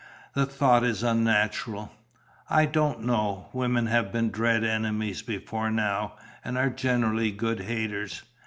[0.33, 1.91] "The thought is unnatural!"
[2.49, 8.23] "I don't know; women have been dread enemies before now, and are generally good haters.